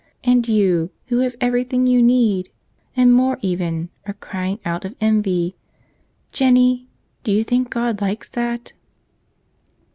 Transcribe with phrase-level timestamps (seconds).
[0.23, 2.49] And you, who have everything you need,
[2.97, 5.55] and more even, are crying out of envy.
[6.31, 6.87] Jennie,
[7.23, 8.73] do you think God likes that?"